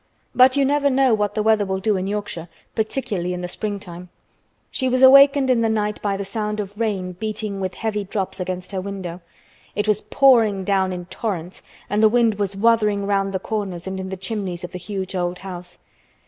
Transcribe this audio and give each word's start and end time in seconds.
But 0.33 0.57
you 0.57 0.65
never 0.65 0.89
know 0.89 1.13
what 1.13 1.35
the 1.35 1.43
weather 1.43 1.63
will 1.63 1.77
do 1.77 1.95
in 1.95 2.07
Yorkshire, 2.07 2.47
particularly 2.73 3.35
in 3.35 3.41
the 3.41 3.47
springtime. 3.47 4.09
She 4.71 4.89
was 4.89 5.03
awakened 5.03 5.51
in 5.51 5.61
the 5.61 5.69
night 5.69 6.01
by 6.01 6.17
the 6.17 6.25
sound 6.25 6.59
of 6.59 6.79
rain 6.79 7.11
beating 7.11 7.59
with 7.61 7.75
heavy 7.75 8.03
drops 8.03 8.39
against 8.39 8.71
her 8.71 8.81
window. 8.81 9.21
It 9.75 9.87
was 9.87 10.01
pouring 10.01 10.63
down 10.63 10.91
in 10.91 11.05
torrents 11.05 11.61
and 11.87 12.01
the 12.01 12.09
wind 12.09 12.39
was 12.39 12.57
"wuthering" 12.57 13.05
round 13.05 13.31
the 13.31 13.37
corners 13.37 13.85
and 13.85 13.99
in 13.99 14.09
the 14.09 14.17
chimneys 14.17 14.63
of 14.63 14.71
the 14.71 14.79
huge 14.79 15.13
old 15.13 15.37
house. 15.45 15.77